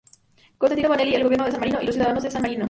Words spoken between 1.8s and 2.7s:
los ciudadanos de San Marino.